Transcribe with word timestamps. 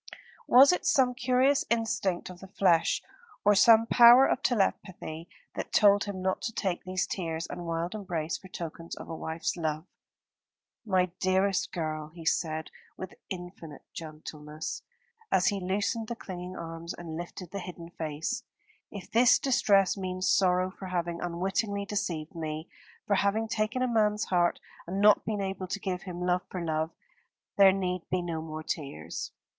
Was 0.47 0.73
it 0.73 0.83
some 0.83 1.13
curious 1.13 1.63
instinct 1.69 2.31
of 2.31 2.39
the 2.39 2.47
flesh, 2.47 3.03
or 3.45 3.53
some 3.53 3.85
power 3.85 4.25
of 4.25 4.41
telepathy, 4.41 5.29
that 5.53 5.71
told 5.71 6.05
him 6.05 6.23
not 6.23 6.41
to 6.41 6.51
take 6.51 6.83
these 6.83 7.05
tears 7.05 7.45
and 7.45 7.67
wild 7.67 7.93
embrace 7.93 8.35
for 8.35 8.47
tokens 8.47 8.95
of 8.95 9.09
a 9.09 9.15
wife's 9.15 9.55
love? 9.55 9.85
"My 10.87 11.11
dearest 11.19 11.71
girl," 11.71 12.07
he 12.07 12.25
said 12.25 12.71
with 12.97 13.13
infinite 13.29 13.83
gentleness, 13.93 14.81
as 15.31 15.49
he 15.49 15.59
loosened 15.59 16.07
the 16.07 16.15
clinging 16.15 16.55
arms 16.55 16.95
and 16.95 17.15
lifted 17.15 17.51
the 17.51 17.59
hidden 17.59 17.91
face, 17.91 18.41
"if 18.89 19.11
this 19.11 19.37
distress 19.37 19.95
means 19.97 20.27
sorrow 20.27 20.71
for 20.71 20.87
having 20.87 21.21
unwittingly 21.21 21.85
deceived 21.85 22.33
me, 22.33 22.67
for 23.05 23.17
having 23.17 23.47
taken 23.47 23.83
a 23.83 23.87
man's 23.87 24.23
heart 24.23 24.59
and 24.87 24.99
not 24.99 25.25
been 25.25 25.41
able 25.41 25.67
to 25.67 25.79
give 25.79 26.01
him 26.01 26.21
love 26.25 26.41
for 26.49 26.59
love, 26.59 26.89
there 27.55 27.71
need 27.71 28.01
be 28.09 28.23
no 28.23 28.41
more 28.41 28.63
tears. 28.63 29.31